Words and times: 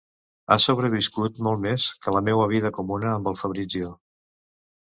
Ha 0.53 0.55
sobreviscut 0.63 1.37
molt 1.49 1.61
més 1.67 1.87
que 2.05 2.13
la 2.17 2.23
meua 2.31 2.47
vida 2.55 2.73
comuna 2.81 3.13
amb 3.19 3.33
el 3.33 3.39
Fabrizio. 3.43 3.93